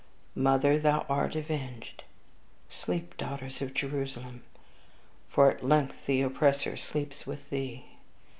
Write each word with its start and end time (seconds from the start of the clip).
Mother, 0.33 0.79
thou 0.79 1.05
art 1.07 1.35
avenged: 1.35 2.03
sleep, 2.71 3.15
daughter 3.17 3.51
of 3.63 3.73
Jerusalem! 3.75 4.41
for 5.29 5.51
at 5.51 5.63
length 5.63 6.07
the 6.07 6.23
oppressor 6.23 6.75
sleeps 6.75 7.27
with 7.27 7.47
thee. 7.51 7.85